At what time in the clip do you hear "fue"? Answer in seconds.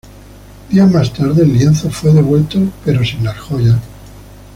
1.91-2.11